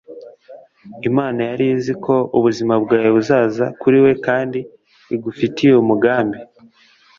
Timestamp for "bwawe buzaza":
2.83-3.65